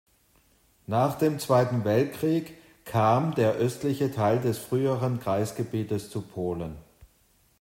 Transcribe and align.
Nach 0.87 1.15
dem 1.19 1.37
Zweiten 1.37 1.83
Weltkrieg 1.85 2.57
kam 2.85 3.35
der 3.35 3.53
östliche 3.53 4.11
Teil 4.11 4.41
des 4.41 4.57
früheren 4.57 5.19
Kreisgebietes 5.19 6.09
zu 6.09 6.23
Polen. 6.23 6.75